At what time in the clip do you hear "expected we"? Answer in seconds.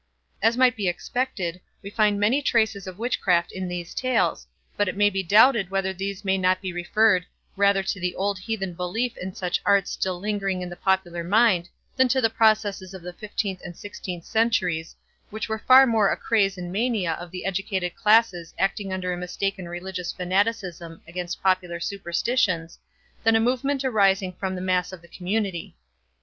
0.87-1.91